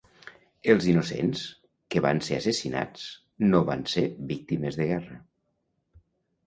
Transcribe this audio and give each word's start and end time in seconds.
Els 0.73 0.87
innocents 0.93 1.43
que 1.95 2.03
van 2.07 2.21
ser 2.29 2.39
assassinats... 2.39 3.05
no 3.53 3.63
van 3.71 3.85
ser 3.95 4.05
víctimes 4.35 4.81
de 4.83 4.91
guerra. 4.95 5.21